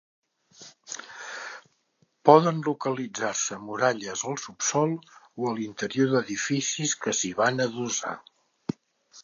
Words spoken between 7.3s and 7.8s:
van